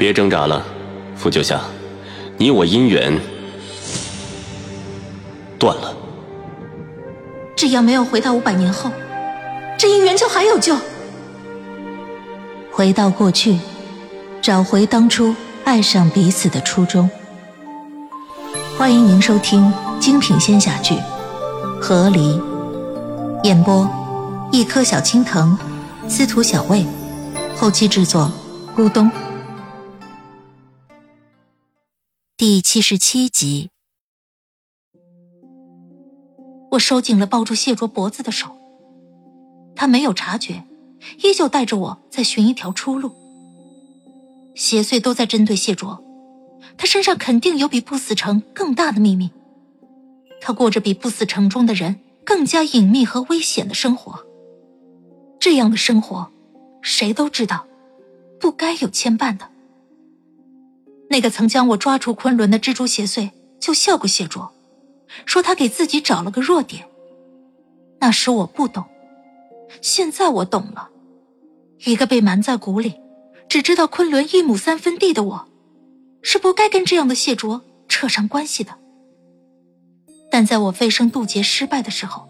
[0.00, 0.64] 别挣扎了，
[1.14, 1.60] 傅九夏，
[2.38, 3.20] 你我姻缘
[5.58, 5.94] 断了。
[7.54, 8.90] 只要没有回到五百年后，
[9.78, 10.74] 这姻缘就还有救。
[12.72, 13.58] 回到过去，
[14.40, 15.34] 找回当初
[15.64, 17.10] 爱上彼此的初衷。
[18.78, 19.70] 欢迎您收听
[20.00, 20.94] 精品仙侠剧
[21.78, 22.38] 《和离》，
[23.44, 23.86] 演播：
[24.50, 25.58] 一颗小青藤，
[26.08, 26.86] 司徒小魏，
[27.54, 28.32] 后期制作：
[28.74, 29.10] 咕咚。
[32.40, 33.68] 第七十七集，
[36.70, 38.56] 我收紧了抱住谢卓脖子的手，
[39.76, 40.64] 他没有察觉，
[41.22, 43.12] 依旧带着我在寻一条出路。
[44.54, 46.02] 邪祟都在针对谢卓，
[46.78, 49.30] 他身上肯定有比不死城更大的秘密，
[50.40, 54.18] 他过着比不死城中的人更加隐秘和危险的生活。
[55.38, 56.32] 这样的生活，
[56.80, 57.66] 谁都知道，
[58.40, 59.46] 不该有牵绊的。
[61.10, 64.52] 那个曾将我抓出昆仑的蜘蛛邪祟就笑过谢卓，
[65.26, 66.86] 说他给自己找了个弱点。
[67.98, 68.84] 那时我不懂，
[69.82, 70.88] 现在我懂了。
[71.84, 72.94] 一个被埋在谷里，
[73.48, 75.48] 只知道昆仑一亩三分地的我，
[76.22, 78.78] 是不该跟这样的谢卓扯上关系的。
[80.30, 82.28] 但在我飞升渡劫失败的时候，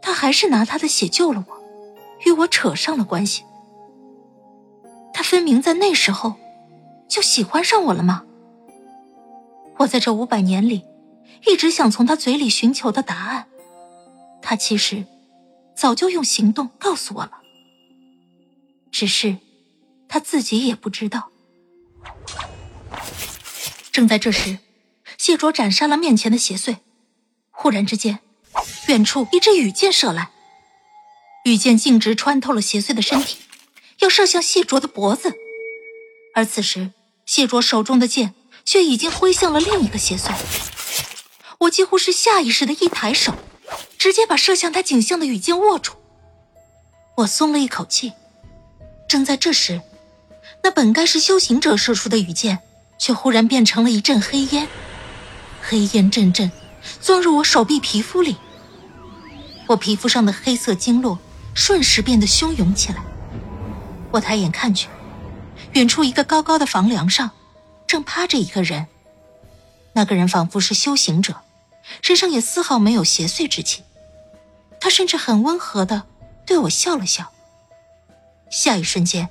[0.00, 1.56] 他还是拿他的血救了我，
[2.24, 3.42] 与我扯上了关系。
[5.12, 6.36] 他分明在那时候。
[7.14, 8.24] 就喜欢上我了吗？
[9.78, 10.84] 我在这五百年里，
[11.46, 13.46] 一直想从他嘴里寻求的答案，
[14.42, 15.06] 他其实
[15.76, 17.38] 早就用行动告诉我了，
[18.90, 19.36] 只是
[20.08, 21.30] 他自己也不知道。
[23.92, 24.58] 正在这时，
[25.16, 26.78] 谢卓斩杀了面前的邪祟，
[27.52, 28.18] 忽然之间，
[28.88, 30.32] 远处一支羽箭射来，
[31.44, 33.38] 羽箭径直穿透了邪祟的身体，
[34.00, 35.32] 要射向谢卓的脖子。
[36.34, 36.90] 而此时，
[37.34, 38.32] 借着手中的剑
[38.64, 40.30] 却已经挥向了另一个邪祟。
[41.58, 43.34] 我几乎是下意识的一抬手，
[43.98, 45.94] 直接把射向他颈项的羽箭握住。
[47.16, 48.12] 我松了一口气。
[49.08, 49.82] 正在这时，
[50.62, 52.60] 那本该是修行者射出的羽箭，
[53.00, 54.68] 却忽然变成了一阵黑烟，
[55.60, 56.52] 黑烟阵阵，
[57.00, 58.36] 钻入我手臂皮肤里。
[59.66, 61.18] 我皮肤上的黑色经络
[61.52, 63.02] 瞬时变得汹涌起来。
[64.12, 64.86] 我抬眼看去。
[65.72, 67.30] 远处一个高高的房梁上，
[67.86, 68.86] 正趴着一个人。
[69.92, 71.36] 那个人仿佛是修行者，
[72.02, 73.82] 身上也丝毫没有邪祟之气。
[74.80, 76.02] 他甚至很温和的
[76.44, 77.30] 对我笑了笑。
[78.50, 79.28] 下一瞬间，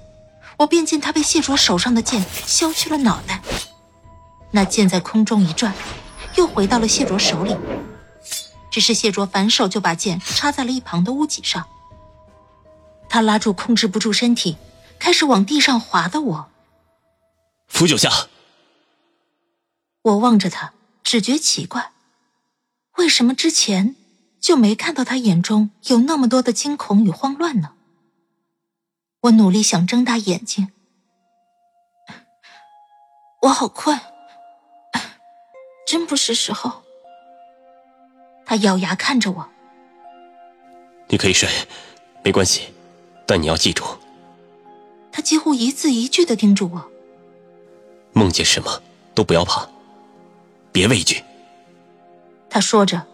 [0.57, 3.41] 我便见他被谢卓手上的剑削去了脑袋。
[4.51, 5.73] 那剑在空中一转，
[6.35, 7.55] 又回到了谢卓手里。
[8.71, 11.65] 只是谢卓反手就把剑插在了一旁的屋脊上。
[13.07, 14.57] 他拉住控制不住身体。
[15.03, 16.49] 开始往地上滑的我，
[17.67, 18.09] 扶九下。
[20.01, 20.71] 我望着他，
[21.03, 21.91] 只觉奇怪，
[22.95, 23.97] 为什么之前
[24.39, 27.73] 就没看到他眼中有那么多的惊恐与慌乱呢？
[29.23, 30.71] 我努力想睁大眼睛，
[33.41, 33.99] 我好困，
[35.85, 36.81] 真不是时候。
[38.45, 39.49] 他咬牙看着我，
[41.09, 41.49] 你可以睡，
[42.23, 42.73] 没关系，
[43.27, 43.83] 但你要记住。
[45.23, 46.91] 他几乎一字一句的叮嘱我
[48.11, 48.83] ：“梦见什么
[49.15, 49.65] 都不要怕，
[50.73, 51.23] 别畏惧。”
[52.51, 53.07] 他说着，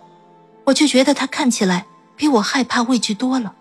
[0.63, 1.85] 我就觉得他看起来
[2.17, 3.53] 比我害怕、畏惧多了。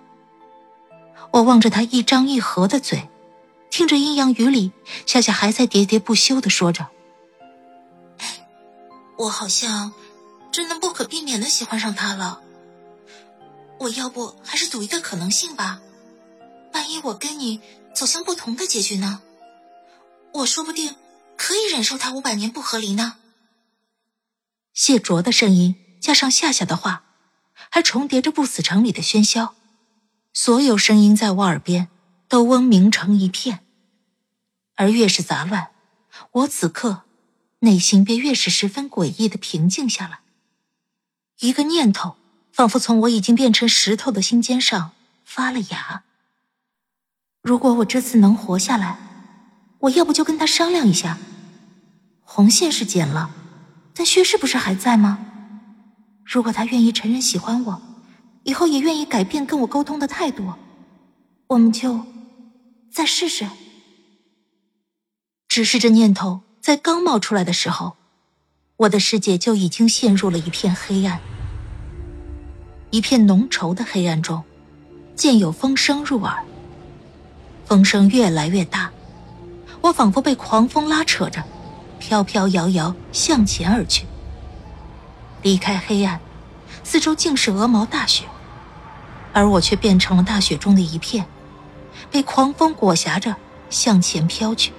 [1.30, 3.10] 我望着他一张一合的嘴，
[3.68, 4.72] 听着阴阳语里
[5.04, 6.88] 夏夏还在喋喋不休的说着
[9.18, 9.92] ：“我好像
[10.50, 12.40] 真的不可避免的喜欢上他了。
[13.78, 15.82] 我要不还是赌一个可能性吧？
[16.72, 17.60] 万一我跟你……”
[17.98, 19.22] 走向不同的结局呢？
[20.32, 20.94] 我说不定
[21.36, 23.16] 可以忍受他五百年不和离呢。
[24.72, 27.02] 谢卓的声音加上夏夏的话，
[27.54, 29.56] 还重叠着不死城里的喧嚣，
[30.32, 31.88] 所有声音在我耳边
[32.28, 33.66] 都嗡鸣成一片。
[34.76, 35.72] 而越是杂乱，
[36.30, 37.02] 我此刻
[37.58, 40.20] 内心便越是十分诡异的平静下来。
[41.40, 42.16] 一个念头
[42.52, 44.92] 仿佛从我已经变成石头的心尖上
[45.24, 46.04] 发了芽。
[47.42, 48.98] 如果我这次能活下来，
[49.78, 51.18] 我要不就跟他商量一下。
[52.22, 53.30] 红线是剪了，
[53.94, 55.18] 但薛氏不是还在吗？
[56.24, 57.82] 如果他愿意承认喜欢我，
[58.42, 60.52] 以后也愿意改变跟我沟通的态度，
[61.46, 62.04] 我们就
[62.92, 63.46] 再试试。
[65.48, 67.96] 只是这念头在刚冒出来的时候，
[68.76, 71.18] 我的世界就已经陷入了一片黑暗，
[72.90, 74.44] 一片浓稠的黑暗中，
[75.16, 76.44] 渐有风声入耳。
[77.68, 78.90] 风声越来越大，
[79.82, 81.44] 我仿佛被狂风拉扯着，
[81.98, 84.06] 飘飘摇摇向前而去。
[85.42, 86.18] 离开黑暗，
[86.82, 88.24] 四周尽是鹅毛大雪，
[89.34, 91.26] 而我却变成了大雪中的一片，
[92.10, 93.36] 被狂风裹挟着
[93.68, 94.72] 向前飘去。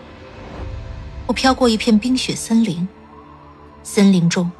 [1.27, 2.87] 我飘过一片冰雪森林，
[3.83, 4.51] 森林中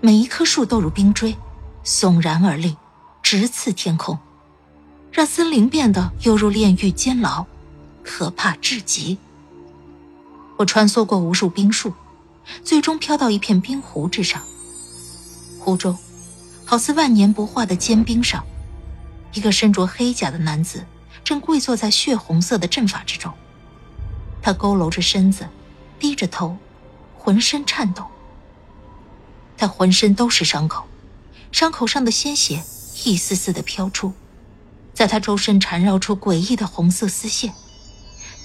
[0.00, 1.36] 每一棵树都如冰锥，
[1.84, 2.76] 悚然而立，
[3.22, 4.18] 直刺天空，
[5.12, 7.46] 让森林变得犹如炼狱监牢，
[8.08, 9.18] 可怕至极。
[10.56, 11.92] 我穿梭过无数冰树，
[12.64, 14.42] 最终飘到一片冰湖之上。
[15.60, 15.94] 湖中，
[16.64, 18.42] 好似万年不化的坚冰上，
[19.34, 20.86] 一个身着黑甲的男子
[21.22, 23.30] 正跪坐在血红色的阵法之中。
[24.40, 25.46] 他佝偻着身子。
[26.00, 26.56] 低着头，
[27.16, 28.06] 浑身颤抖。
[29.56, 30.84] 他浑身都是伤口，
[31.50, 32.62] 伤口上的鲜血
[33.04, 34.12] 一丝丝的飘出，
[34.94, 37.52] 在他周身缠绕出诡异的红色丝线，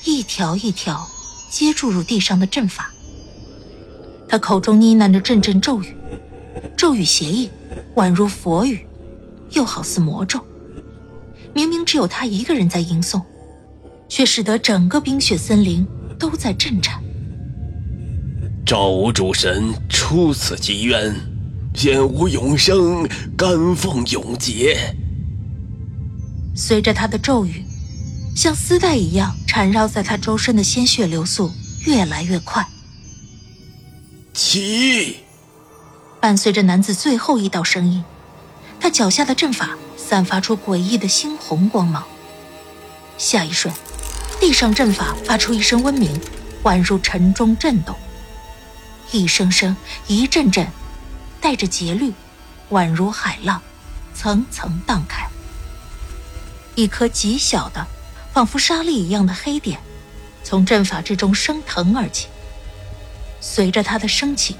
[0.05, 1.07] 一条一条
[1.49, 2.91] 接注入地上的阵法。
[4.27, 5.95] 他口中呢喃着阵阵咒语，
[6.75, 7.49] 咒语邪异，
[7.95, 8.85] 宛如佛语，
[9.51, 10.39] 又好似魔咒。
[11.53, 13.21] 明明只有他一个人在吟诵，
[14.09, 15.85] 却使得整个冰雪森林
[16.17, 17.01] 都在震颤。
[18.65, 21.15] 赵武主神出此机缘，
[21.75, 23.07] 仙无永生，
[23.37, 24.95] 甘奉永劫。
[26.55, 27.63] 随着他的咒语，
[28.35, 31.51] 像丝带一样缠绕在他周身的鲜血流速
[31.85, 32.67] 越来越快。
[34.33, 35.17] 起！
[36.19, 38.03] 伴随着男子最后一道声音，
[38.79, 42.03] 他脚下的阵法散发出诡异的猩红光芒。
[43.17, 43.73] 下一瞬，
[44.39, 46.19] 地上阵法发出一声嗡鸣，
[46.63, 47.95] 宛如晨钟震动。
[49.11, 49.75] 一声声，
[50.07, 50.67] 一阵阵，
[51.39, 52.11] 带着节律，
[52.71, 53.61] 宛如海浪，
[54.15, 55.27] 层层荡开。
[56.73, 57.85] 一颗极小的，
[58.33, 59.79] 仿佛沙粒一样的黑点，
[60.43, 62.27] 从阵法之中升腾而起。
[63.39, 64.55] 随着它的升起，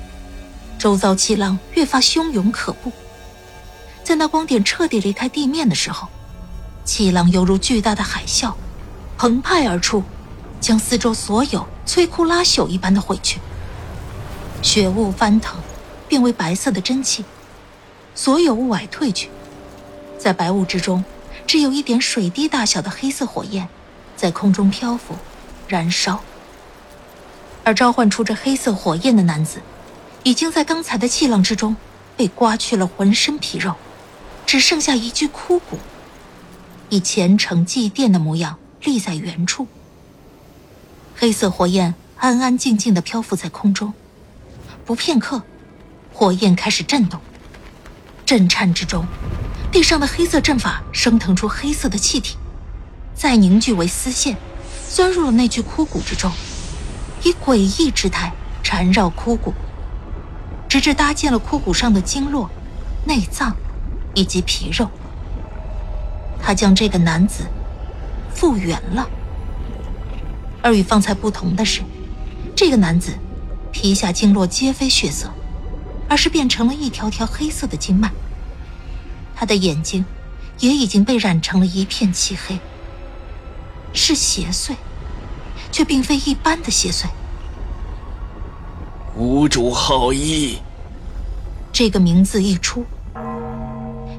[0.78, 2.92] 周遭气浪越发汹涌可怖。
[4.04, 6.08] 在那光点彻底离开地面的时候，
[6.86, 8.54] 气浪犹如巨大的海啸，
[9.18, 10.04] 澎湃而出，
[10.62, 13.40] 将四周所有摧枯拉朽一般的毁去。
[14.62, 15.60] 雪雾翻腾，
[16.08, 17.26] 变为白色的蒸汽，
[18.14, 19.30] 所有雾霭退去，
[20.20, 21.04] 在白雾之中，
[21.46, 23.68] 只有一点水滴大小的黑色火焰，
[24.16, 25.16] 在空中漂浮、
[25.68, 26.22] 燃烧。
[27.64, 29.62] 而召唤出这黑色火焰的男子，
[30.24, 31.76] 已经在刚才的气浪之中
[32.18, 33.76] 被刮去了浑身皮肉，
[34.46, 35.80] 只剩下一具枯骨，
[36.90, 39.68] 以虔诚祭奠的模样立在原处。
[41.16, 43.94] 黑色火焰安安静静地漂浮在空中。
[44.86, 45.42] 不片刻，
[46.12, 47.22] 火焰开始震动，
[48.26, 49.06] 震颤之中，
[49.74, 52.38] 地上的黑色阵法升腾出黑色的气体，
[53.16, 54.38] 再凝聚为丝线，
[54.88, 56.32] 钻入了那具枯骨之中，
[57.24, 58.32] 以诡异之态
[58.62, 59.52] 缠绕枯骨，
[60.70, 62.52] 直至搭建了枯骨上的经络、
[63.08, 63.56] 内脏
[64.14, 64.88] 以及皮肉。
[66.40, 67.46] 他将这个男子
[68.32, 69.10] 复原了，
[70.62, 71.82] 而与方才不同的是，
[72.56, 73.12] 这个男子。
[73.72, 75.34] 皮下经络皆非血色，
[76.08, 78.12] 而是变成了一条条黑色的经脉。
[79.36, 80.06] 他的眼睛
[80.60, 82.60] 也已经被染成了一片漆黑，
[83.94, 84.76] 是邪祟，
[85.72, 87.08] 却并非一般的邪祟。
[89.16, 90.58] 无主好意，
[91.72, 92.86] 这个名字一出，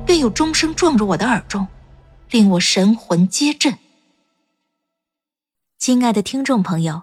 [0.07, 1.67] 便有钟声撞入我的耳中，
[2.31, 3.79] 令我神魂皆震。
[5.79, 7.03] 亲爱的听众朋友，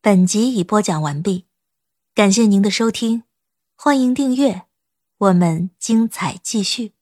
[0.00, 1.44] 本集已播讲完毕。
[2.14, 3.24] 感谢您的收听，
[3.76, 4.62] 欢迎订阅，
[5.18, 6.95] 我们精彩继续。